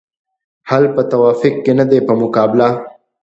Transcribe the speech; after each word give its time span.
حل 0.69 0.83
په 0.95 1.01
توافق 1.11 1.53
کې 1.63 1.73
دی 1.77 1.93
نه 1.97 2.01
په 2.07 2.13
مقابله. 2.21 2.69